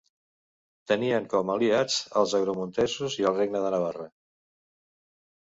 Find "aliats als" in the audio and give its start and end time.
1.57-2.33